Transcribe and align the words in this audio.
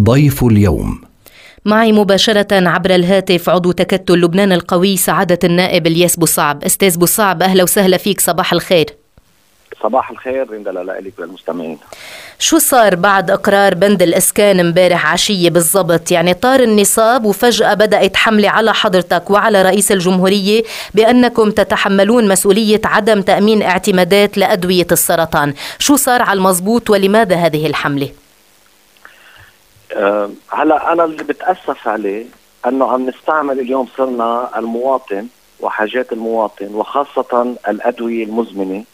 ضيف 0.00 0.44
اليوم. 0.44 1.00
معي 1.64 1.92
مباشرة 1.92 2.68
عبر 2.68 2.94
الهاتف 2.94 3.48
عضو 3.48 3.72
تكتل 3.72 4.14
لبنان 4.14 4.52
القوي 4.52 4.96
سعادة 4.96 5.38
النائب 5.44 5.86
الياس 5.86 6.16
بوصعب. 6.16 6.64
أستاذ 6.64 6.98
بوصعب 6.98 7.42
أهلا 7.42 7.62
وسهلا 7.62 7.96
فيك. 7.96 8.20
صباح 8.20 8.52
الخير. 8.52 8.86
صباح 9.82 10.10
الخير 10.10 10.50
رندا 10.50 10.72
لك 10.72 11.12
وللمستمعين 11.18 11.78
شو 12.38 12.58
صار 12.58 12.94
بعد 12.94 13.30
إقرار 13.30 13.74
بند 13.74 14.02
الإسكان 14.02 14.60
امبارح 14.60 15.12
عشية 15.12 15.50
بالضبط؟ 15.50 16.10
يعني 16.10 16.34
طار 16.34 16.60
النصاب 16.60 17.24
وفجأة 17.24 17.74
بدأت 17.74 18.16
حملة 18.16 18.48
على 18.48 18.74
حضرتك 18.74 19.30
وعلى 19.30 19.62
رئيس 19.62 19.92
الجمهورية 19.92 20.62
بأنكم 20.94 21.50
تتحملون 21.50 22.28
مسؤولية 22.28 22.80
عدم 22.84 23.22
تأمين 23.22 23.62
اعتمادات 23.62 24.38
لأدوية 24.38 24.86
السرطان. 24.92 25.54
شو 25.78 25.96
صار 25.96 26.22
على 26.22 26.36
المضبوط 26.36 26.90
ولماذا 26.90 27.36
هذه 27.36 27.66
الحملة؟ 27.66 28.08
أه 29.94 30.30
هلا 30.50 30.92
أنا 30.92 31.04
اللي 31.04 31.24
بتأسف 31.24 31.88
عليه 31.88 32.26
إنه 32.66 32.92
عم 32.92 33.06
نستعمل 33.08 33.60
اليوم 33.60 33.86
صرنا 33.96 34.58
المواطن 34.58 35.26
وحاجات 35.60 36.12
المواطن 36.12 36.74
وخاصة 36.74 37.56
الأدوية 37.68 38.24
المزمنة 38.24 38.84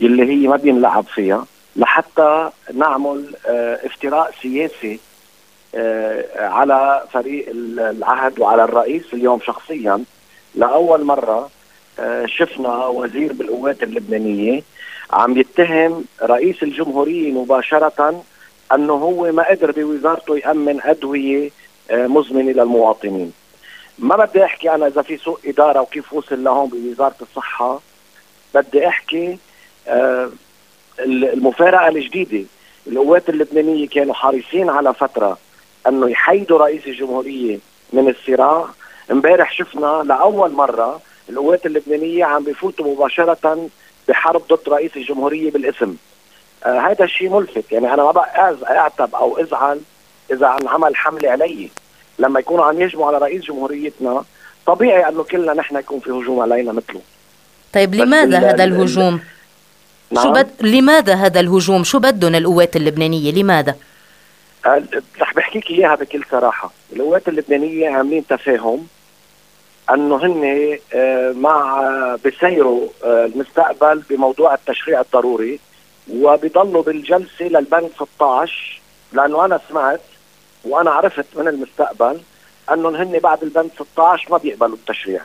يلي 0.00 0.22
هي 0.32 0.48
ما 0.48 0.56
بينلعب 0.56 1.04
فيها 1.04 1.46
لحتى 1.76 2.50
نعمل 2.74 3.34
آه 3.46 3.86
افتراء 3.86 4.34
سياسي 4.42 5.00
آه 5.74 6.48
على 6.48 7.04
فريق 7.12 7.46
العهد 7.78 8.38
وعلى 8.40 8.64
الرئيس 8.64 9.02
اليوم 9.12 9.40
شخصيا. 9.46 10.04
لأول 10.54 11.04
مرة 11.04 11.50
آه 11.98 12.26
شفنا 12.26 12.86
وزير 12.86 13.32
بالقوات 13.32 13.82
اللبنانية 13.82 14.62
عم 15.10 15.38
يتهم 15.38 16.04
رئيس 16.22 16.62
الجمهورية 16.62 17.32
مباشرة 17.32 18.22
أنه 18.74 18.92
هو 18.92 19.32
ما 19.32 19.48
قدر 19.48 19.70
بوزارته 19.70 20.38
يأمن 20.38 20.80
أدوية 20.82 21.50
مزمنة 21.90 22.52
للمواطنين. 22.52 23.32
ما 23.98 24.16
بدي 24.16 24.44
أحكي 24.44 24.74
أنا 24.74 24.86
إذا 24.86 25.02
في 25.02 25.16
سوء 25.16 25.38
إدارة 25.46 25.80
وكيف 25.80 26.12
وصل 26.12 26.44
لهون 26.44 26.68
بوزارة 26.68 27.14
الصحة. 27.22 27.80
بدي 28.54 28.88
أحكي 28.88 29.38
المفارقة 31.00 31.88
الجديدة. 31.88 32.44
القوات 32.86 33.28
اللبنانية 33.28 33.88
كانوا 33.88 34.14
حريصين 34.14 34.70
على 34.70 34.94
فترة 34.94 35.38
أنه 35.86 36.10
يحيدوا 36.10 36.58
رئيس 36.58 36.86
الجمهورية 36.86 37.58
من 37.92 38.08
الصراع. 38.08 38.66
امبارح 39.10 39.52
شفنا 39.52 40.02
لأول 40.06 40.52
مرة 40.52 41.00
القوات 41.30 41.66
اللبنانية 41.66 42.24
عم 42.24 42.44
بفوتوا 42.44 42.94
مباشرة 42.94 43.68
بحرب 44.08 44.42
ضد 44.48 44.68
رئيس 44.68 44.96
الجمهورية 44.96 45.50
بالاسم. 45.50 45.96
آه 46.66 46.80
هذا 46.80 47.04
الشيء 47.04 47.30
ملفت 47.30 47.72
يعني 47.72 47.94
أنا 47.94 48.04
ما 48.04 48.10
بقى 48.10 48.56
أعتب 48.70 49.14
أو 49.14 49.38
أزعل 49.38 49.80
إذا 50.30 50.56
انعمل 50.62 50.96
حملة 50.96 51.30
علي 51.30 51.70
لما 52.18 52.40
يكونوا 52.40 52.64
عم 52.64 52.80
يهجموا 52.80 53.06
على 53.06 53.18
رئيس 53.18 53.42
جمهوريتنا 53.42 54.24
طبيعي 54.66 55.08
أنه 55.08 55.22
كلنا 55.22 55.54
نحن 55.54 55.76
يكون 55.76 56.00
في 56.00 56.10
هجوم 56.10 56.40
علينا 56.40 56.72
مثله 56.72 57.00
طيب 57.72 57.94
لماذا 57.94 58.38
هذا 58.38 58.64
الهجوم؟ 58.64 59.20
نعم. 60.10 60.24
شو 60.24 60.32
بد... 60.32 60.50
لماذا 60.60 61.14
هذا 61.14 61.40
الهجوم؟ 61.40 61.84
شو 61.84 61.98
بدهم 61.98 62.34
القوات 62.34 62.76
اللبنانية؟ 62.76 63.32
لماذا؟ 63.32 63.76
أه 64.66 64.82
رح 65.20 65.34
بحكيك 65.34 65.70
إياها 65.70 65.94
بكل 65.94 66.22
صراحة، 66.30 66.70
القوات 66.92 67.28
اللبنانية 67.28 67.90
عاملين 67.90 68.26
تفاهم 68.26 68.86
أنه 69.94 70.16
هن 70.16 70.78
أه 70.94 71.32
مع 71.32 71.84
بيسيروا 72.24 72.88
أه 73.04 73.24
المستقبل 73.24 74.02
بموضوع 74.10 74.54
التشريع 74.54 75.00
الضروري 75.00 75.60
وبيضلوا 76.12 76.82
بالجلسة 76.82 77.44
للبند 77.44 77.90
16 78.16 78.80
لأنه 79.12 79.44
أنا 79.44 79.60
سمعت 79.68 80.00
وأنا 80.64 80.90
عرفت 80.90 81.26
من 81.36 81.48
المستقبل 81.48 82.20
أنهم 82.72 82.94
هن 82.96 83.18
بعد 83.18 83.42
البند 83.42 83.70
16 83.92 84.30
ما 84.32 84.38
بيقبلوا 84.38 84.76
التشريع. 84.76 85.20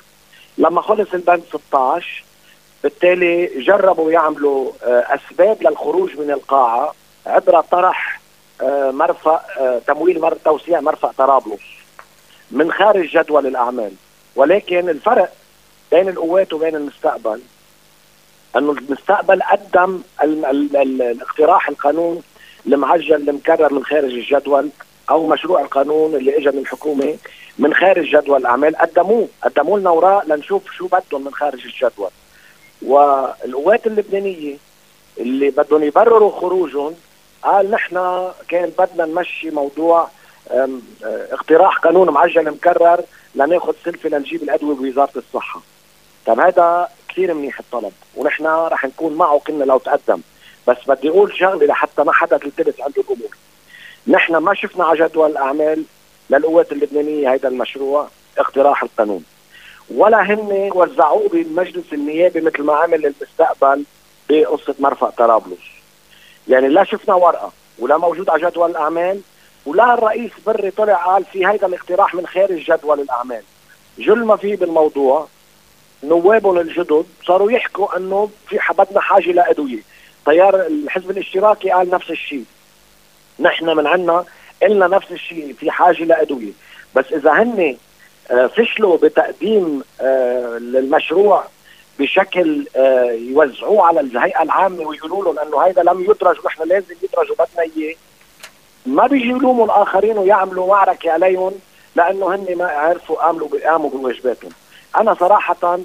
لما 0.58 0.82
خلص 0.82 1.14
البند 1.14 1.44
16 1.50 2.24
بالتالي 2.84 3.46
جربوا 3.62 4.12
يعملوا 4.12 4.72
أسباب 4.86 5.64
للخروج 5.64 6.18
من 6.20 6.32
القاعة 6.32 6.94
عبر 7.26 7.62
طرح 7.62 8.20
مرفأ 8.92 9.42
تمويل 9.88 10.22
مر 10.22 10.34
توسيع 10.46 10.82
مرفأ 10.82 11.12
طرابلس 11.18 11.62
من 12.52 12.72
خارج 12.72 13.18
جدول 13.18 13.48
الأعمال 13.48 13.92
ولكن 14.36 14.90
الفرق 14.90 15.34
بين 15.92 16.10
القوات 16.10 16.54
وبين 16.54 16.76
المستقبل 16.76 17.42
أنه 18.58 18.72
المستقبل 18.72 19.42
قدم 19.44 20.02
ال 20.24 20.46
ال 20.46 20.78
ال 20.78 21.02
الاقتراح 21.02 21.70
القانون 21.70 22.22
المعجل 22.68 23.30
المكرر 23.30 23.74
من 23.74 23.86
خارج 23.86 24.14
الجدول 24.14 24.70
أو 25.10 25.28
مشروع 25.28 25.62
القانون 25.62 26.16
اللي 26.16 26.38
اجى 26.38 26.50
من 26.52 26.60
الحكومة 26.60 27.18
من 27.60 27.74
خارج 27.74 28.16
جدول 28.16 28.42
الاعمال 28.42 28.76
قدموه 28.76 29.28
قدموا 29.44 29.80
لنا 29.80 29.90
اوراق 29.90 30.26
لنشوف 30.26 30.72
شو 30.72 30.88
بدهم 30.88 31.24
من 31.24 31.34
خارج 31.34 31.66
الجدول 31.66 32.10
والقوات 32.82 33.88
اللبنانية 33.88 34.58
اللي 35.18 35.50
بدهم 35.50 35.84
يبرروا 35.84 36.32
خروجهم 36.40 36.96
قال 37.44 37.72
نحن 37.72 38.28
كان 38.50 38.72
بدنا 38.80 39.06
نمشي 39.06 39.50
موضوع 39.50 40.08
اقتراح 41.32 41.78
قانون 41.78 42.10
معجل 42.10 42.52
مكرر 42.52 43.02
لناخذ 43.36 43.74
سلفة 43.86 44.10
لنجيب 44.10 44.44
الأدوية 44.44 44.76
بوزارة 44.76 45.12
الصحة. 45.16 45.62
طب 46.26 46.40
هذا 46.40 46.90
كثير 47.10 47.34
منيح 47.34 47.60
الطلب 47.60 47.92
ونحن 48.16 48.46
رح 48.46 48.86
نكون 48.86 49.14
معه 49.14 49.40
كنا 49.40 49.64
لو 49.64 49.78
تقدم 49.78 50.22
بس 50.68 50.78
بدي 50.88 51.10
أقول 51.10 51.38
شغلة 51.38 51.66
لحتى 51.66 52.04
ما 52.04 52.12
حدا 52.12 52.38
تلتبس 52.38 52.82
عنده 52.82 53.02
الأمور. 53.02 53.38
نحن 54.08 54.36
ما 54.36 54.54
شفنا 54.54 54.86
على 54.86 55.00
جدول 55.00 55.32
الأعمال 55.32 55.84
للقوات 56.30 56.72
اللبنانية 56.72 57.34
هذا 57.34 57.48
المشروع 57.48 58.08
اقتراح 58.38 58.84
القانون. 58.84 59.24
ولا 59.96 60.22
هن 60.22 60.72
وزعوه 60.76 61.30
بالمجلس 61.30 61.94
النيابي 61.94 62.42
مثل 62.42 62.64
ما 62.64 62.74
عمل 62.74 63.06
المستقبل 63.06 63.84
بقصة 64.30 64.76
مرفأ 64.80 65.10
طرابلس. 65.10 65.64
يعني 66.48 66.68
لا 66.68 66.84
شفنا 66.84 67.16
ورقة 67.16 67.52
ولا 67.80 67.98
موجود 67.98 68.30
على 68.30 68.50
جدول 68.50 68.72
الأعمال 68.72 69.22
ولا 69.66 69.94
الرئيس 69.94 70.32
بري 70.46 70.72
طلع 70.72 71.06
قال 71.06 71.26
في 71.26 71.48
هيدا 71.48 71.68
الاقتراح 71.68 72.16
من 72.16 72.28
خارج 72.28 72.72
جدول 72.72 73.00
الأعمال. 73.00 73.44
جل 74.00 74.26
ما 74.26 74.36
في 74.36 74.56
بالموضوع 74.56 75.28
نوابهم 76.04 76.58
الجدد 76.58 77.06
صاروا 77.26 77.52
يحكوا 77.52 77.98
إنه 77.98 78.30
في 78.48 78.60
بدنا 78.78 79.02
حاجة 79.02 79.32
لادويه. 79.32 79.80
تيار 80.26 80.56
الحزب 80.56 81.12
الاشتراكي 81.12 81.72
قال 81.72 81.90
نفس 81.90 82.12
الشيء. 82.12 82.46
نحن 83.40 83.66
من 83.66 83.88
عنا 83.88 84.26
قلنا 84.64 84.88
نفس 84.88 85.12
الشيء 85.12 85.54
في 85.54 85.72
حاجة 85.72 86.04
لادويه، 86.04 86.52
بس 86.96 87.06
إذا 87.14 87.32
هن 87.32 87.78
فشلوا 88.56 88.98
بتقديم 88.98 89.84
المشروع 90.02 91.44
بشكل 92.00 92.68
يوزعوه 93.32 93.86
على 93.86 94.00
الهيئة 94.00 94.44
العامة 94.44 94.82
ويقولوا 94.82 95.24
لهم 95.24 95.40
إنه 95.40 95.60
هيدا 95.60 95.84
لم 95.84 96.02
يدرج 96.02 96.36
ونحن 96.44 96.64
لازم 96.64 96.96
يدرج 97.04 97.32
وبدنا 97.32 97.62
إياه 97.78 97.96
ما 98.86 99.08
بيجي 99.08 99.30
يلوموا 99.30 99.66
الآخرين 99.66 100.18
ويعملوا 100.18 100.68
معركة 100.68 101.12
عليهم 101.12 101.54
لأنه 101.96 102.36
هن 102.36 102.58
ما 102.58 102.66
عرفوا 102.66 103.16
قاموا 103.16 103.48
قاموا 103.64 103.90
بواجباتهم. 103.90 104.52
أنا 104.98 105.14
صراحة 105.14 105.80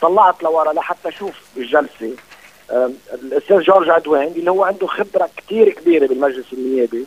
طلعت 0.00 0.42
لورا 0.42 0.72
لحتى 0.72 1.08
أشوف 1.08 1.34
بالجلسه 1.56 2.12
الأستاذ 3.12 3.60
جورج 3.60 3.90
عدوان 3.90 4.26
اللي 4.26 4.50
هو 4.50 4.64
عنده 4.64 4.86
خبرة 4.86 5.30
كثير 5.36 5.70
كبيرة 5.70 6.06
بالمجلس 6.06 6.52
النيابي. 6.52 7.06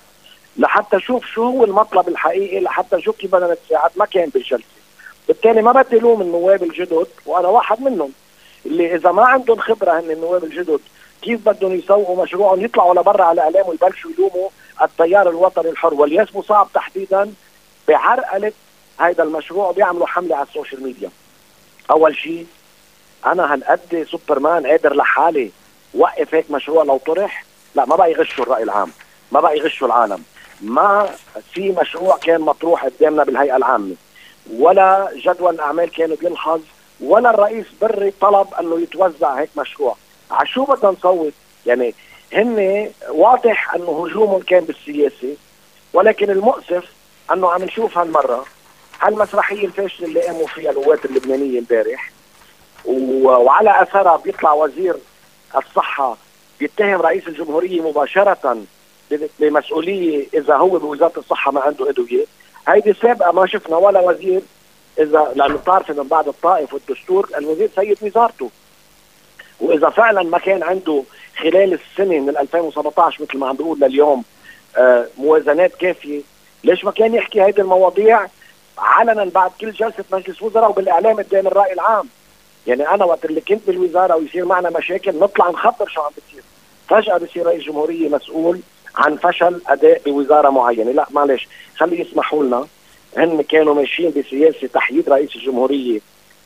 لحتى 0.58 0.98
أشوف 0.98 1.26
شو 1.26 1.44
هو 1.44 1.64
المطلب 1.64 2.08
الحقيقي 2.08 2.60
لحتى 2.60 2.98
أشوف 2.98 3.18
كيف 3.18 3.36
بدنا 3.36 3.54
نتساعد 3.54 3.92
ما 3.96 4.06
كان 4.06 4.30
بالجلسه 4.30 4.64
بالتالي 5.28 5.62
ما 5.62 5.72
بدي 5.72 6.00
لوم 6.00 6.22
النواب 6.22 6.64
الجدد 6.64 7.08
وأنا 7.26 7.48
واحد 7.48 7.82
منهم. 7.82 8.12
اللي 8.66 8.96
إذا 8.96 9.12
ما 9.12 9.26
عندهم 9.26 9.60
خبرة 9.60 10.00
هن 10.00 10.12
النواب 10.12 10.44
الجدد 10.44 10.80
كيف 11.22 11.50
بدهم 11.50 11.74
يسوقوا 11.74 12.24
مشروعهم 12.24 12.66
يطلعوا 12.66 12.94
لبرا 12.94 13.24
على 13.24 13.42
اعلام 13.42 13.68
ويبلشوا 13.68 14.12
يلوموا 14.12 14.50
التيار 14.82 15.30
الوطني 15.30 15.70
الحر. 15.70 15.94
والياس 15.94 16.36
بو 16.36 16.48
صعب 16.48 16.68
تحديدا 16.74 17.34
بعرقلة 17.88 18.52
هيدا 19.00 19.24
المشروع 19.24 19.72
بيعملوا 19.72 20.08
حملة 20.08 20.36
على 20.36 20.48
السوشيال 20.48 20.84
ميديا. 20.84 21.10
أول 21.92 22.16
شيء 22.18 22.48
أنا 23.26 23.54
هالقد 23.54 24.08
سوبرمان 24.12 24.68
قادر 24.68 24.96
لحالي 24.96 25.52
وقف 25.94 26.36
هيك 26.36 26.52
مشروع 26.52 26.84
لو 26.84 26.98
طرح؟ 26.98 27.46
لا 27.76 27.86
ما 27.86 27.96
بقى 27.96 28.12
يغشوا 28.12 28.44
الرأي 28.44 28.64
العام 28.64 28.92
ما 29.32 29.40
بقى 29.42 29.58
يغشوا 29.58 29.88
العالم. 29.88 30.24
ما 30.62 31.10
في 31.54 31.72
مشروع 31.72 32.18
كان 32.18 32.42
مطروح 32.42 32.86
قدامنا 32.86 33.24
بالهيئة 33.24 33.56
العامة 33.56 33.96
ولا 34.54 35.10
جدول 35.16 35.56
الأعمال 35.56 35.90
كان 35.92 36.16
بيلحظ 36.16 36.62
ولا 37.02 37.30
الرئيس 37.30 37.66
بري 37.82 38.12
طلب 38.22 38.48
إنه 38.60 38.80
يتوزع 38.82 39.34
هيك 39.40 39.50
مشروع. 39.58 39.96
على 40.32 40.48
شو 40.48 40.66
بدنا 40.66 40.92
نصوت؟ 40.92 41.34
يعني 41.66 41.94
هن 42.34 42.90
واضح 43.10 43.74
إنه 43.76 44.06
هجومهم 44.08 44.42
كان 44.42 44.64
بالسياسة 44.64 45.36
ولكن 45.94 46.30
المؤسف 46.30 46.84
إنه 47.34 47.52
عم 47.52 47.64
نشوف 47.64 47.98
هالمرة 47.98 48.46
هالمسرحيه 49.04 49.66
الفاشله 49.66 50.08
اللي 50.08 50.22
قاموا 50.22 50.48
فيها 50.48 50.72
القوات 50.72 51.06
اللبنانية 51.06 51.60
امبارح. 51.60 52.12
وعلى 52.86 53.82
أثرها 53.82 54.18
بيطلع 54.18 54.54
وزير 54.54 54.96
الصحة 55.56 56.18
بيتهم 56.60 57.02
رئيس 57.02 57.28
الجمهورية 57.28 57.82
مباشرة 57.82 58.58
بمسؤولية 59.40 60.28
إذا 60.34 60.56
هو 60.56 60.70
بوزارة 60.70 61.14
الصحة 61.18 61.52
ما 61.52 61.62
عنده 61.62 61.90
إدوية. 61.90 62.26
هيدي 62.68 62.94
سابقة 62.94 63.32
ما 63.32 63.48
شفنا 63.48 63.78
ولا 63.78 64.00
وزير 64.00 64.42
إذا 65.00 65.34
لأنه 65.36 65.58
بتعرفي 65.58 65.94
من 65.94 66.08
بعد 66.08 66.28
الطائف 66.28 66.74
والدستور 66.74 67.30
الوزير 67.38 67.70
سيد 67.76 67.98
وزارته. 68.02 68.50
وإذا 69.60 69.90
فعلا 69.90 70.24
ما 70.24 70.38
كان 70.38 70.64
عنده 70.64 71.04
خلال 71.38 71.74
السنة 71.74 72.20
من 72.20 72.38
2017 72.38 73.24
مثل 73.24 73.38
ما 73.38 73.48
عم 73.48 73.56
بيقول 73.56 73.80
لليوم 73.80 74.24
آه 74.78 75.08
موازنات 75.18 75.76
كافية. 75.76 76.22
ليش 76.64 76.86
ما 76.86 76.92
كان 76.92 77.14
يحكي 77.14 77.42
هيدي 77.44 77.62
المواضيع؟ 77.62 78.28
علنا 78.78 79.26
بعد 79.26 79.52
كل 79.62 79.72
جلسة 79.72 80.04
مجلس 80.12 80.42
وزراء 80.42 80.70
وبالإعلام 80.70 81.18
قدام 81.18 81.48
الرأي 81.48 81.74
العام. 81.74 82.10
يعني 82.68 82.90
أنا 82.90 83.06
وقت 83.06 83.26
اللي 83.26 83.42
كنت 83.42 83.68
بالوزارة 83.68 84.16
ويصير 84.16 84.46
معنا 84.46 84.70
مشاكل 84.70 85.20
نطلع 85.20 85.50
نخبر 85.50 85.88
شو 85.88 86.02
عم 86.02 86.12
بتصير. 86.18 86.44
فجأة 86.88 87.18
بصير 87.18 87.46
رئيس 87.46 87.64
جمهورية 87.64 88.10
مسؤول 88.10 88.60
عن 88.96 89.18
فشل 89.18 89.62
أداء 89.68 90.02
بوزارة 90.06 90.50
معينة. 90.50 90.92
لا 90.92 91.06
معلش 91.12 91.48
خلي 91.78 92.02
يسمحوا 92.02 92.44
لنا. 92.44 92.68
هن 93.18 93.42
كانوا 93.42 93.74
ماشيين 93.74 94.12
بسياسة 94.12 94.68
تحييد 94.68 95.10
رئيس 95.10 95.36
الجمهورية. 95.36 96.00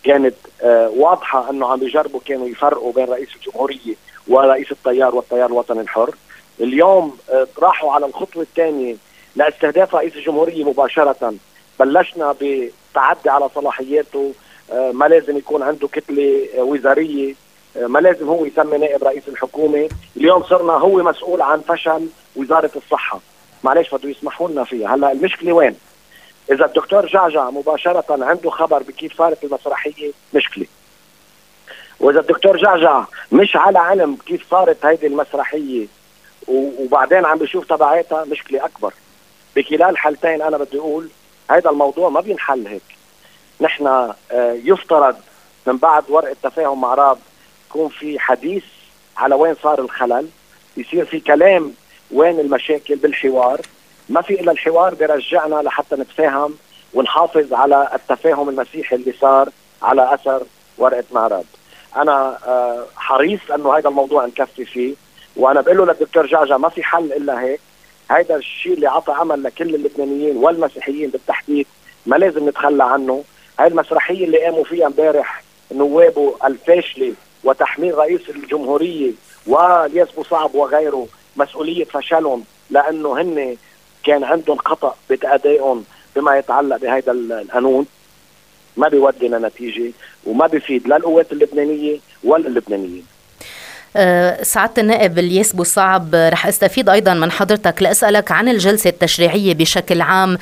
كانت 0.04 0.36
آه 0.62 0.90
واضحة 0.90 1.50
إنه 1.50 1.68
عم 1.68 1.80
بيجربوا 1.80 2.20
كانوا 2.26 2.48
يفرقوا 2.48 2.94
بين 2.94 3.06
رئيس 3.06 3.30
الجمهورية 3.36 3.96
ورئيس 4.28 4.72
التيار 4.72 5.16
والتيار 5.16 5.46
الوطني 5.46 5.82
الحر. 5.82 6.16
اليوم 6.60 7.18
آه 7.30 7.48
راحوا 7.60 7.92
على 7.92 8.06
الخطوة 8.06 8.44
الثانية 8.44 8.96
لاستهداف 9.36 9.96
رئيس 9.96 10.16
الجمهورية 10.16 10.64
مباشرة. 10.64 11.34
بلشنا 11.80 12.36
بتعدي 12.42 13.30
على 13.30 13.50
صلاحياته 13.56 14.34
آه 14.72 14.92
ما 14.92 15.06
لازم 15.06 15.38
يكون 15.38 15.64
عنده 15.64 15.88
كتلة 15.88 16.48
آه 16.58 16.62
وزارية 16.62 17.36
آه 17.78 17.88
ما 17.88 18.00
لازم 18.00 18.28
هو 18.30 18.46
يسمي 18.46 18.78
نائب 18.78 19.04
رئيس 19.04 19.24
الحكومة. 19.28 19.90
اليوم 20.18 20.44
صرنا 20.44 20.74
هو 20.74 21.04
مسؤول 21.04 21.42
عن 21.42 21.62
فشل 21.62 22.08
وزارة 22.36 22.72
الصحة. 22.76 23.20
معلش 23.64 23.96
بده 23.96 24.10
يسمحوا 24.10 24.50
لنا 24.50 24.64
فيها. 24.64 24.96
هلا 24.96 25.12
المشكلة 25.12 25.54
وين؟ 25.54 25.76
إذا 26.52 26.66
الدكتور 26.66 27.06
جعجع 27.06 27.50
مباشرة 27.50 28.06
عنده 28.10 28.50
خبر 28.50 28.84
بكيف 28.84 29.18
صارت 29.18 29.44
المسرحية 29.44 30.12
مشكلة. 30.34 30.66
وإذا 32.00 32.20
الدكتور 32.20 32.58
جعجع 32.58 33.06
مش 33.32 33.56
على 33.56 33.80
علم 33.80 34.18
كيف 34.26 34.50
صارت 34.52 34.86
هيدي 34.86 35.08
المسرحية 35.08 35.88
وبعدين 36.48 37.26
عم 37.26 37.38
بشوف 37.38 37.66
تبعاتها 37.66 38.26
مشكلة 38.26 38.66
أكبر. 38.66 38.94
بكلا 39.56 39.90
الحالتين 39.90 40.42
أنا 40.42 40.58
بدي 40.58 40.78
أقول 40.80 41.10
هذا 41.50 41.70
الموضوع 41.70 42.10
ما 42.10 42.22
بينحل 42.22 42.68
هيك. 42.68 42.82
نحن 43.62 44.14
يفترض 44.42 45.16
من 45.66 45.78
بعد 45.78 46.04
ورقة 46.10 46.36
تفاهم 46.44 46.82
مع 46.82 46.94
راب 46.94 47.18
يكون 47.70 47.90
في 47.90 48.20
حديث 48.20 48.64
على 49.18 49.36
وين 49.36 49.56
صار 49.64 49.80
الخلل 49.80 50.28
يصير 50.78 51.06
في 51.06 51.20
كلام 51.20 51.74
وين 52.12 52.40
المشاكل 52.40 52.96
بالحوار. 52.96 53.62
ما 54.10 54.22
في 54.22 54.42
إلا 54.42 54.52
الحوار 54.52 54.94
بيرجعنا 54.94 55.56
لحتى 55.56 55.96
نتفاهم 55.96 56.58
ونحافظ 56.94 57.54
على 57.54 57.90
التفاهم 57.94 58.50
المسيحي 58.50 58.96
اللي 58.96 59.14
صار 59.22 59.50
على 59.82 60.14
أثر 60.14 60.44
ورقة 60.78 61.04
معرض 61.12 61.46
أنا 61.96 62.38
حريص 62.96 63.40
إنه 63.56 63.78
هذا 63.78 63.90
الموضوع 63.90 64.26
نكفي 64.26 64.66
فيه 64.66 64.94
وأنا 65.36 65.62
بقول 65.62 65.78
له 65.78 65.86
للدكتور 65.86 66.26
جعجع 66.26 66.58
ما 66.58 66.70
في 66.70 66.84
حل 66.84 67.14
إلا 67.14 67.42
هيك. 67.42 67.60
هذا 68.10 68.36
الشيء 68.36 68.74
اللي 68.74 68.88
عطى 68.88 69.12
أمل 69.22 69.44
لكل 69.44 69.76
اللبنانيين 69.76 70.38
والمسيحيين 70.38 71.10
بالتحديد 71.10 71.68
ما 72.06 72.16
لازم 72.16 72.50
نتخلى 72.50 72.84
عنه. 72.84 73.24
هاي 73.60 73.68
المسرحية 73.68 74.26
اللي 74.26 74.44
قاموا 74.44 74.64
فيها 74.64 74.88
امبارح 74.88 75.44
نوابه 75.72 76.36
الفاشله 76.46 77.14
وتحميل 77.44 77.98
رئيس 77.98 78.30
الجمهورية 78.30 79.12
والياس 79.48 80.08
صعب 80.30 80.56
وغيره 80.56 81.08
مسؤولية 81.36 81.84
فشلهم 81.84 82.44
لأنه 82.70 83.22
هن 83.22 83.58
كان 84.04 84.24
عندهم 84.24 84.58
خطأ 84.58 84.96
بأدائهم 85.10 85.86
بما 86.16 86.38
يتعلق 86.38 86.78
بهذا 86.78 87.12
القانون. 87.12 87.86
ما 88.78 88.88
بيودي 88.88 89.28
لنتيجه 89.28 89.92
وما 90.26 90.48
بيفيد 90.48 90.88
لا 90.88 90.98
القوات 90.98 91.32
اللبنانية 91.32 91.98
ولا 92.24 92.48
اللبنانيين. 92.48 93.06
سعادة 94.42 94.82
النائب 94.82 95.20
الياس 95.20 95.54
بوصعب 95.54 96.16
رح 96.16 96.48
أستفيد 96.48 96.90
أيضا 96.90 97.14
من 97.14 97.32
حضرتك 97.32 97.82
لأسألك 97.82 98.32
عن 98.32 98.50
الجلسة 98.50 98.90
التشريعية 98.90 99.54
بشكل 99.54 100.02
عام. 100.02 100.38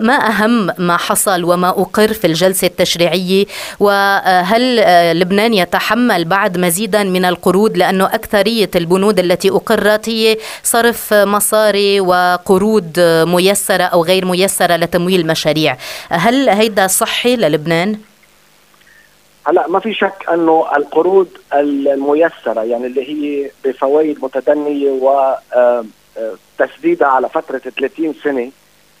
ما 0.00 0.14
أهم 0.28 0.70
ما 0.78 0.96
حصل 0.96 1.44
وما 1.44 1.68
أقر 1.68 2.12
في 2.12 2.26
الجلسة 2.26 2.66
التشريعية؟ 2.66 3.44
وهل 3.80 4.76
لبنان 5.20 5.54
يتحمل 5.54 6.24
بعد 6.24 6.58
مزيدا 6.58 7.02
من 7.02 7.24
القروض 7.24 7.76
لأنه 7.76 8.04
أكثرية 8.06 8.70
البنود 8.76 9.18
التي 9.18 9.50
أقرت 9.50 10.08
هي 10.08 10.38
صرف 10.62 11.14
مصاري 11.14 12.00
وقروض 12.00 12.92
ميسرة 13.26 13.84
أو 13.84 14.04
غير 14.04 14.24
ميسرة 14.24 14.76
لتمويل 14.76 15.26
مشاريع؟ 15.26 15.76
هل 16.08 16.48
هيدا 16.48 16.86
صحي 16.86 17.36
للبنان؟ 17.36 17.98
هلا 19.46 19.68
ما 19.68 19.80
في 19.80 19.94
شك 19.94 20.26
انه 20.32 20.66
القروض 20.76 21.28
الميسرة 21.54 22.62
يعني 22.62 22.86
اللي 22.86 23.08
هي 23.08 23.50
بفوائد 23.64 24.24
متدنية 24.24 24.90
وتسديدها 26.58 27.08
على 27.08 27.28
فترة 27.28 27.58
30 27.58 28.14
سنة 28.24 28.50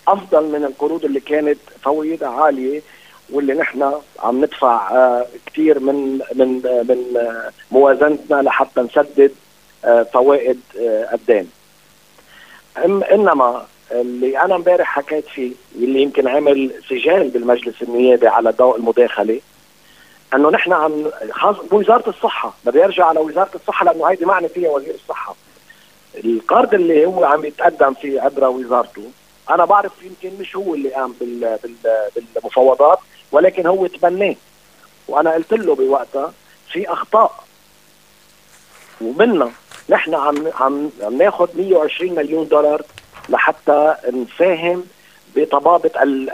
أفضل 0.08 0.44
من 0.44 0.64
القروض 0.64 1.04
اللي 1.04 1.20
كانت 1.20 1.58
فوائدها 1.82 2.28
عالية 2.28 2.82
واللي 3.30 3.54
نحن 3.54 3.92
عم 4.20 4.44
ندفع 4.44 4.90
كثير 5.46 5.80
من 5.80 6.20
من 6.34 6.48
من 6.88 7.28
موازنتنا 7.70 8.42
لحتى 8.42 8.80
نسدد 8.80 9.32
فوائد 10.12 10.60
الدين. 11.12 11.50
إنما 13.12 13.66
اللي 13.92 14.38
أنا 14.38 14.54
امبارح 14.56 14.86
حكيت 14.86 15.26
فيه 15.26 15.52
واللي 15.80 16.02
يمكن 16.02 16.28
عمل 16.28 16.70
سجال 16.88 17.28
بالمجلس 17.28 17.82
النيابي 17.82 18.28
على 18.28 18.50
ضوء 18.50 18.76
المداخلة 18.76 19.40
انه 20.34 20.50
نحن 20.50 20.72
عم 20.72 21.10
وزارة 21.72 22.08
الصحة 22.08 22.54
بدي 22.64 22.84
ارجع 22.84 23.06
على 23.06 23.20
وزارة 23.20 23.50
الصحة 23.54 23.84
لأنه 23.84 24.06
هيدي 24.10 24.24
معني 24.24 24.48
فيها 24.48 24.70
وزير 24.70 24.94
الصحة. 24.94 25.34
القرض 26.24 26.74
اللي 26.74 27.06
هو 27.06 27.24
عم 27.24 27.44
يتقدم 27.44 27.94
فيه 27.94 28.20
عبر 28.20 28.48
وزارته 28.48 29.10
أنا 29.50 29.64
بعرف 29.64 29.92
يمكن 30.02 30.38
مش 30.40 30.56
هو 30.56 30.74
اللي 30.74 30.88
قام 30.94 31.14
بال 31.20 31.58
بال 31.62 31.74
بالمفاوضات 32.34 32.98
ولكن 33.32 33.66
هو 33.66 33.86
تبناه. 33.86 34.34
وأنا 35.08 35.32
قلت 35.32 35.52
له 35.52 35.74
بوقتها 35.74 36.32
في 36.72 36.92
أخطاء. 36.92 37.44
ومنا 39.00 39.50
نحن 39.88 40.14
عم 40.14 40.48
عم 40.60 40.90
عم 41.02 41.18
ناخذ 41.18 41.48
120 41.56 42.14
مليون 42.14 42.48
دولار 42.48 42.82
لحتى 43.28 43.94
نساهم 44.12 44.84
بطبابة 45.36 45.90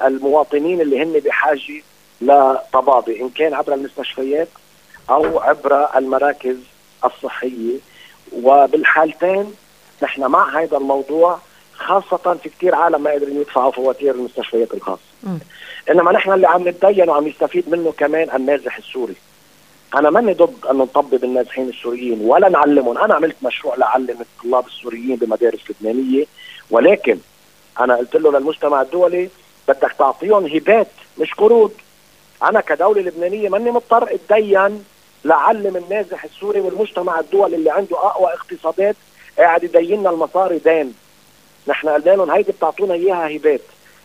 المواطنين 0.07 0.81
اللي 0.81 1.03
هن 1.03 1.13
بحاجة 1.25 1.83
لطبابه 2.21 3.21
إن 3.21 3.29
كان 3.29 3.55
عبر 3.55 3.75
المستشفيات 3.75 4.49
أو 5.11 5.39
عبر 5.39 5.99
المراكز 5.99 6.57
الصحية 7.05 7.77
وبالحالتين 8.43 9.55
نحن 10.03 10.25
مع 10.27 10.61
هذا 10.63 10.77
الموضوع 10.77 11.39
خاصة 11.75 12.39
في 12.43 12.49
كثير 12.49 12.75
عالم 12.75 13.03
ما 13.03 13.11
قادرين 13.11 13.41
يدفعوا 13.41 13.73
فواتير 13.73 14.15
المستشفيات 14.15 14.75
الخاصة. 14.75 15.03
م. 15.23 15.39
إنما 15.91 16.13
نحن 16.13 16.33
اللي 16.33 16.47
عم 16.49 16.69
نتدين 16.69 17.09
وعم 17.11 17.27
يستفيد 17.27 17.69
منه 17.69 17.93
كمان 17.99 18.31
النازح 18.37 18.77
السوري. 18.77 19.15
أنا 19.95 20.11
ماني 20.11 20.33
ضد 20.33 20.67
انه 20.71 20.83
نطبب 20.85 21.25
النازحين 21.25 21.69
السوريين 21.69 22.21
ولا 22.21 22.49
نعلمهم، 22.49 22.99
أنا 22.99 23.15
عملت 23.15 23.37
مشروع 23.43 23.75
لعلم 23.77 24.17
الطلاب 24.21 24.67
السوريين 24.67 25.17
بمدارس 25.17 25.61
لبنانية 25.71 26.25
ولكن 26.71 27.19
أنا 27.81 27.97
قلت 27.97 28.17
له 28.17 28.33
للمجتمع 28.33 28.83
الدولي 28.83 29.29
بدك 29.69 29.93
تعطيهم 29.99 30.47
هبات 30.47 30.89
مش 31.19 31.35
قروض 31.35 31.73
أنا 32.43 32.61
كدولة 32.61 33.01
لبنانية 33.03 33.49
ماني 33.49 33.71
مضطر 33.71 34.15
أتدين 34.15 34.85
لعلم 35.25 35.77
النازح 35.77 36.25
السوري 36.25 36.61
والمجتمع 36.61 37.21
الدولي 37.21 37.57
اللي 37.57 37.71
عنده 37.71 37.97
أقوى 37.97 38.33
اقتصادات 38.33 38.97
قاعد 39.39 39.65
يديننا 39.65 40.11
المصاري 40.11 40.59
دين. 40.59 40.95
نحن 41.67 41.89
قلنا 41.89 42.11
لهم 42.11 42.31
هيدي 42.31 42.53
بتعطونا 42.53 42.95
إياها 42.95 43.37
هبات. 43.37 43.61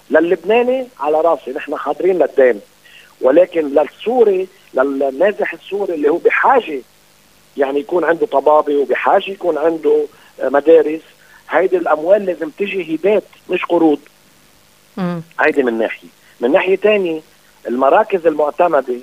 للبناني 0.10 0.88
على 1.00 1.22
راسي 1.22 1.52
نحن 1.52 1.76
حاضرين 1.76 2.20
للدين. 2.20 2.62
ولكن 3.22 3.68
للسوري 3.68 4.48
للنازح 4.74 5.54
السوري 5.54 5.94
اللي 5.94 6.10
هو 6.10 6.18
بحاجة 6.18 6.82
يعني 7.58 7.80
يكون 7.80 8.04
عنده 8.04 8.26
طبابة 8.26 8.76
وبحاجة 8.78 9.32
يكون 9.32 9.58
عنده 9.58 10.06
مدارس 10.44 11.02
هيدي 11.50 11.78
الأموال 11.78 12.26
لازم 12.26 12.50
تجي 12.50 12.96
هبات 12.96 13.24
مش 13.50 13.66
قروض. 13.66 14.00
هيدي 15.40 15.64
من 15.64 15.78
ناحية. 15.78 16.08
من 16.40 16.52
ناحية 16.52 16.76
ثانية 16.76 17.22
المراكز 17.68 18.28
المعتمدة 18.28 18.96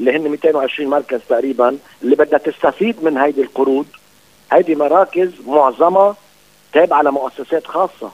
اللي 0.00 0.16
هن 0.16 0.28
220 0.28 0.90
مركز 0.90 1.20
تقريبا 1.28 1.78
اللي 2.02 2.16
بدها 2.16 2.38
تستفيد 2.38 3.04
من 3.04 3.18
هيدي 3.18 3.42
القروض 3.42 3.86
هيدي 4.52 4.74
مراكز 4.74 5.30
معظمها 5.46 6.16
تابعة 6.72 7.02
لمؤسسات 7.02 7.66
خاصة. 7.66 8.10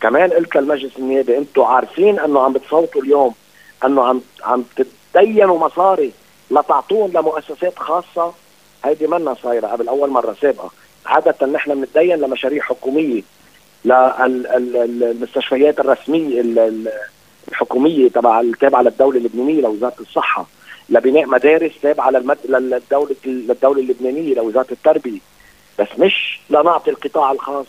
كمان 0.00 0.30
قلت 0.32 0.56
للمجلس 0.56 0.96
النيابي 0.98 1.38
أنتم 1.38 1.62
عارفين 1.62 2.18
انه 2.18 2.40
عم 2.40 2.52
بتصوتوا 2.52 3.02
اليوم 3.02 3.34
انه 3.84 4.04
عم 4.04 4.20
عم 4.44 4.64
تدينوا 5.14 5.58
مصاري 5.58 6.12
لتعطوهم 6.50 7.10
لمؤسسات 7.12 7.78
خاصة؟ 7.78 8.32
هيدي 8.84 9.06
منا 9.06 9.34
صايرة 9.42 9.66
قبل 9.66 9.88
أول 9.88 10.10
مرة 10.10 10.36
سابقة. 10.40 10.70
عادة 11.06 11.46
نحن 11.46 11.74
بنتدين 11.74 12.16
لمشاريع 12.16 12.62
حكومية 12.62 13.22
للمستشفيات 13.84 15.80
الرسمية 15.80 16.40
الحكومية 17.48 18.08
تبع 18.08 18.40
التابعه 18.40 18.82
للدوله 18.82 19.18
اللبنانية 19.18 19.60
لوزارة 19.60 19.94
الصحة 20.00 20.46
لبناء 20.88 21.26
مدارس 21.26 21.72
تابعة 21.82 22.10
للمد... 22.10 22.38
للدولة 22.48 23.16
للدولة 23.24 23.80
اللبنانية 23.80 24.34
لوزارة 24.34 24.66
التربية. 24.72 25.18
بس 25.78 25.88
مش 25.98 26.40
لنعطي 26.50 26.90
القطاع 26.90 27.32
الخاص. 27.32 27.66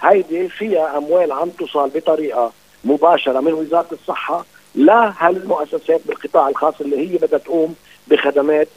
هيدي 0.00 0.48
فيها 0.48 0.98
أموال 0.98 1.32
عم 1.32 1.48
توصل 1.50 1.90
بطريقة 1.94 2.52
مباشرة 2.84 3.40
من 3.40 3.52
وزارة 3.52 3.88
الصحة 3.92 4.44
لهالمؤسسات 4.74 6.00
بالقطاع 6.06 6.48
الخاص 6.48 6.74
اللي 6.80 6.98
هي 6.98 7.16
بدها 7.18 7.38
تقوم 7.38 7.74
بخدمات 8.08 8.68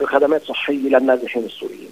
بخدمات 0.00 0.42
صحية 0.44 0.88
للنازحين 0.88 1.44
السوريين. 1.44 1.88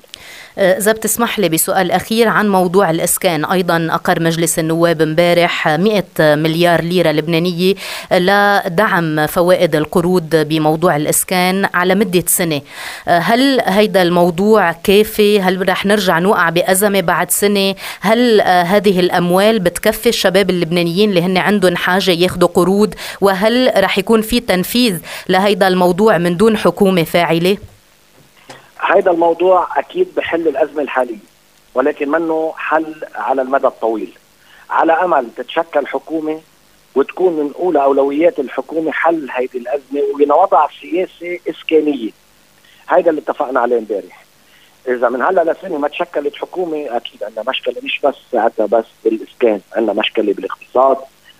أه، 0.58 0.78
إذا 0.78 0.92
بتسمح 0.92 1.38
لي 1.38 1.48
بسؤال 1.48 1.90
أخير 1.90 2.28
عن 2.28 2.48
موضوع 2.48 2.90
الإسكان. 2.90 3.44
أيضا 3.44 3.88
أقر 3.90 4.22
مجلس 4.22 4.58
النواب 4.58 5.02
امبارح 5.02 5.68
100 5.68 6.04
مليار 6.20 6.80
ليرة 6.82 7.12
لبنانية 7.12 7.74
لدعم 8.12 9.26
فوائد 9.26 9.76
القروض 9.76 10.36
بموضوع 10.36 10.96
الإسكان 10.96 11.68
على 11.74 11.94
مدة 11.94 12.24
سنة. 12.26 12.60
أه، 13.08 13.18
هل 13.18 13.60
هيدا 13.64 14.02
الموضوع 14.02 14.72
كافي؟ 14.72 15.40
هل 15.40 15.68
رح 15.68 15.86
نرجع 15.86 16.18
نوقع 16.18 16.50
بأزمة 16.50 17.00
بعد 17.00 17.30
سنة؟ 17.30 17.74
هل 18.00 18.40
أه، 18.40 18.62
هذه 18.62 19.00
الأموال 19.00 19.58
بتكفي 19.58 20.08
الشباب 20.08 20.50
اللبنانيين 20.50 21.08
اللي 21.08 21.22
هن 21.22 21.36
عندهم 21.36 21.76
حاجة 21.76 22.10
ياخذوا 22.10 22.48
قروض 22.48 22.94
وهل 23.20 23.72
رح 23.76 23.98
يكون 23.98 24.22
في 24.22 24.40
تنفيذ 24.40 24.98
لهيدا 25.28 25.68
الموضوع 25.68 26.18
من 26.18 26.36
دون 26.36 26.56
حكومة 26.56 27.04
فاعلة؟ 27.04 27.45
هذا 28.78 29.10
الموضوع 29.10 29.78
أكيد 29.78 30.14
بحل 30.16 30.48
الأزمة 30.48 30.82
الحالية 30.82 31.26
ولكن 31.74 32.08
منه 32.08 32.54
حل 32.56 32.94
على 33.14 33.42
المدى 33.42 33.66
الطويل. 33.66 34.18
على 34.70 34.92
أمل 34.92 35.28
تتشكل 35.36 35.86
حكومة 35.86 36.40
وتكون 36.94 37.32
من 37.32 37.52
أولى 37.58 37.82
أولويات 37.82 38.38
الحكومة 38.38 38.92
حل 38.92 39.30
هذه 39.30 39.48
الأزمة 39.54 40.00
وبنوضع 40.14 40.68
سياسة 40.80 41.38
إسكانية. 41.50 42.10
هذا 42.86 43.10
اللي 43.10 43.20
اتفقنا 43.20 43.60
عليه 43.60 43.78
امبارح. 43.78 44.24
إذا 44.88 45.08
من 45.08 45.22
هلأ 45.22 45.52
لسنة 45.52 45.78
ما 45.78 45.88
تشكلت 45.88 46.36
حكومة 46.36 46.96
أكيد 46.96 47.24
عندنا 47.24 47.44
مشكلة 47.48 47.74
مش 47.82 48.00
بس 48.04 48.14
ساعتها 48.32 48.66
بس 48.66 48.84
بالإسكان 49.04 49.60
عندنا 49.76 49.92
مشكلة 49.92 50.32
بالاقتصاد 50.32 50.96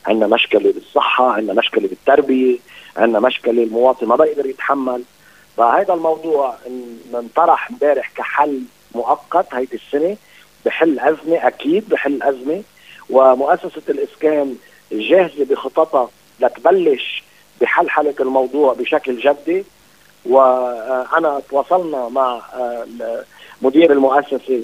عندنا 0.06 0.26
مشكلة 0.26 0.72
بالصحة 0.72 1.32
عندنا 1.32 1.54
مشكلة 1.54 1.88
بالتربية 1.88 2.58
عندنا 2.96 3.20
مشكلة 3.20 3.62
المواطن 3.62 4.06
ما 4.06 4.16
بيقدر 4.16 4.46
يتحمل. 4.46 5.02
فهذا 5.56 5.94
الموضوع 5.94 6.56
انطرح 7.14 7.70
امبارح 7.70 8.10
كحل 8.16 8.62
مؤقت 8.94 9.54
هيدي 9.54 9.76
السنة 9.76 10.16
بحل 10.64 10.98
أزمة 10.98 11.46
أكيد 11.46 11.88
بحل 11.88 12.22
أزمة. 12.22 12.62
ومؤسسة 13.10 13.82
الإسكان 13.88 14.56
جاهزة 14.92 15.44
بخططها 15.44 16.08
لتبلش 16.40 17.22
بحلحله 17.60 18.14
الموضوع 18.20 18.72
بشكل 18.72 19.16
جدي. 19.18 19.64
وأنا 20.24 21.42
تواصلنا 21.50 22.08
مع 22.08 22.42
مدير 23.62 23.92
المؤسسة 23.92 24.62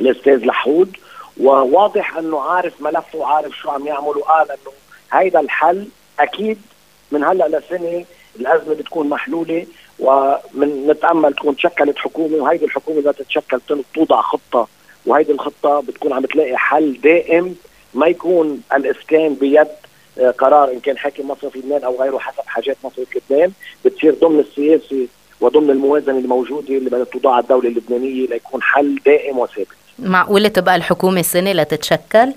الأستاذ 0.00 0.44
لحود. 0.44 0.96
وواضح 1.40 2.16
إنه 2.16 2.40
عارف 2.40 2.80
ملفه 2.80 3.18
وعارف 3.18 3.56
شو 3.56 3.70
عم 3.70 3.86
يعمل 3.86 4.16
وقال 4.16 4.50
إنه 4.50 4.72
هيدا 5.12 5.40
الحل 5.40 5.88
أكيد 6.20 6.62
من 7.10 7.24
هلأ 7.24 7.48
لسنة 7.48 8.04
الأزمة 8.40 8.74
بتكون 8.74 9.08
محلولة. 9.08 9.66
ومن 9.98 10.86
نتأمل 10.86 11.34
تكون 11.34 11.56
تشكلت 11.56 11.98
حكومة 11.98 12.36
وهيدي 12.36 12.64
الحكومة 12.64 12.98
إذا 12.98 13.12
تتشكل 13.12 13.60
توضع 13.94 14.20
خطة 14.20 14.68
وهيدي 15.06 15.32
الخطة 15.32 15.80
بتكون 15.80 16.12
عم 16.12 16.24
تلاقي 16.26 16.56
حل 16.56 17.00
دائم 17.02 17.56
ما 17.94 18.06
يكون 18.06 18.62
الإسكان 18.74 19.34
بيد 19.34 19.68
آه، 20.20 20.30
قرار 20.30 20.70
إن 20.72 20.80
كان 20.80 20.98
حاكم 20.98 21.28
مصرف 21.30 21.56
لبنان 21.56 21.84
أو 21.84 22.02
غيره 22.02 22.18
حسب 22.18 22.42
حاجات 22.46 22.76
مصرف 22.84 23.08
لبنان 23.16 23.52
بتصير 23.84 24.14
ضمن 24.14 24.40
السياسة 24.40 25.06
وضمن 25.40 25.70
الموازنة 25.70 26.18
الموجوده 26.18 26.68
اللي 26.76 26.90
بدها 26.90 27.04
توضعها 27.04 27.40
الدولة 27.40 27.68
اللبنانية 27.68 28.26
ليكون 28.26 28.62
حل 28.62 28.98
دائم 29.06 29.38
وثابت. 29.38 29.68
معقولة 29.98 30.48
تبقى 30.48 30.76
الحكومة 30.76 31.22
سنة 31.22 31.52
لتتشكل؟ 31.52 32.32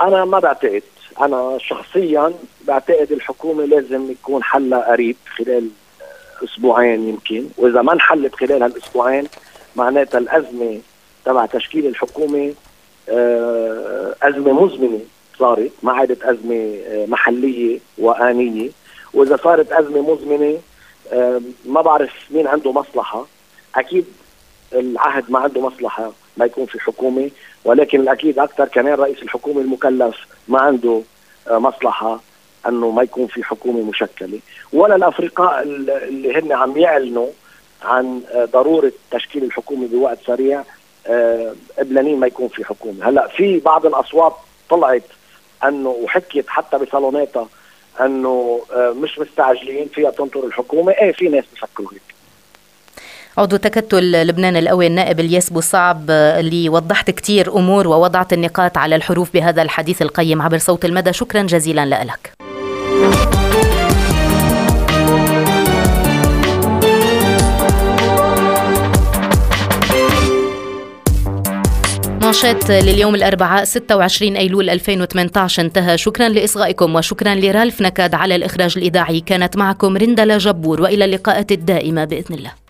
أنا 0.00 0.24
ما 0.24 0.38
بعتقد 0.38 0.82
أنا 1.20 1.58
شخصيا 1.58 2.32
بعتقد 2.64 3.12
الحكومة 3.12 3.64
لازم 3.64 4.10
يكون 4.10 4.42
حلها 4.42 4.92
قريب 4.92 5.16
خلال 5.36 5.68
أسبوعين 6.44 7.08
يمكن 7.08 7.46
وإذا 7.56 7.82
ما 7.82 7.92
انحلت 7.92 8.34
خلال 8.34 8.62
هالأسبوعين 8.62 9.28
معناتها 9.76 10.18
الأزمة 10.18 10.80
تبع 11.24 11.46
تشكيل 11.46 11.86
الحكومة 11.86 12.54
آه، 13.08 14.14
أزمة 14.22 14.64
مزمنة 14.64 15.00
صارت 15.38 15.72
ما 15.82 15.92
عادت 15.92 16.22
أزمة 16.22 16.78
آه، 16.86 17.06
محلية 17.06 17.78
وآنية. 17.98 18.70
وإذا 19.14 19.36
صارت 19.36 19.72
أزمة 19.72 20.14
مزمنة 20.14 20.58
آه، 21.12 21.40
ما 21.66 21.80
بعرف 21.82 22.10
مين 22.30 22.46
عنده 22.46 22.72
مصلحة. 22.72 23.26
أكيد 23.74 24.04
العهد 24.72 25.30
ما 25.30 25.38
عنده 25.38 25.60
مصلحة. 25.60 26.12
ما 26.36 26.44
يكون 26.44 26.66
في 26.66 26.80
حكومة 26.80 27.30
ولكن 27.64 28.00
الأكيد 28.00 28.38
أكثر 28.38 28.68
كمان 28.68 28.94
رئيس 28.94 29.22
الحكومة 29.22 29.60
المكلف 29.60 30.16
ما 30.48 30.60
عنده 30.60 31.02
آه، 31.50 31.58
مصلحة 31.58 32.20
أنه 32.68 32.90
ما 32.90 33.02
يكون 33.02 33.26
في 33.26 33.44
حكومة 33.44 33.82
مشكلة. 33.82 34.40
ولا 34.72 34.96
الافرقاء 34.96 35.62
اللي 35.62 36.38
هن 36.38 36.52
عم 36.52 36.78
يعلنوا 36.78 37.28
عن 37.82 38.22
آه، 38.32 38.44
ضرورة 38.44 38.92
تشكيل 39.10 39.44
الحكومة 39.44 39.86
بوقت 39.86 40.18
سريع 40.26 40.64
آه، 41.06 41.54
قبلانين 41.78 42.20
ما 42.20 42.26
يكون 42.26 42.48
في 42.48 42.64
حكومة. 42.64 43.08
هلأ 43.08 43.28
في 43.28 43.58
بعض 43.58 43.86
الأصوات 43.86 44.36
طلعت 44.70 45.02
أنه 45.64 45.88
وحكيت 45.88 46.48
حتى 46.48 46.78
بصالوناتها 46.78 47.48
أنه 48.00 48.60
مش 48.76 49.18
مستعجلين 49.18 49.88
فيها 49.88 50.10
تنطر 50.10 50.44
الحكومة. 50.46 50.92
إيه 50.92 51.12
في 51.12 51.28
ناس 51.28 51.44
بفكروا 51.54 51.92
هيك. 51.92 52.09
عضو 53.38 53.56
تكتل 53.56 54.26
لبنان 54.26 54.56
القوي 54.56 54.86
النائب 54.86 55.20
الياس 55.20 55.50
بوصعب 55.50 56.10
اللي 56.10 56.68
وضحت 56.68 57.10
كتير 57.10 57.56
أمور 57.56 57.88
ووضعت 57.88 58.32
النقاط 58.32 58.78
على 58.78 58.96
الحروف 58.96 59.32
بهذا 59.34 59.62
الحديث 59.62 60.02
القيم 60.02 60.42
عبر 60.42 60.58
صوت 60.58 60.84
المدى. 60.84 61.12
شكرا 61.12 61.42
جزيلا 61.42 62.04
لك. 62.04 62.32
نشاط 72.22 72.70
لليوم 72.70 73.14
الأربعاء 73.14 73.64
26 73.64 74.36
أيلول 74.36 74.70
2018 74.70 75.62
انتهى. 75.62 75.98
شكرا 75.98 76.28
لإصغائكم 76.28 76.94
وشكرا 76.94 77.34
لرالف 77.34 77.82
نكاد 77.82 78.14
على 78.14 78.36
الإخراج 78.36 78.74
الإذاعي. 78.76 79.20
كانت 79.20 79.56
معكم 79.56 79.96
رندلا 79.96 80.38
جبور 80.38 80.82
وإلى 80.82 81.04
اللقاءات 81.04 81.52
الدائمة 81.52 82.04
بإذن 82.04 82.34
الله. 82.34 82.69